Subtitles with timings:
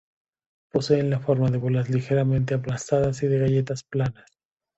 [0.71, 4.25] Poseen la forma de bolas ligeramente aplastadas o de galletas planas.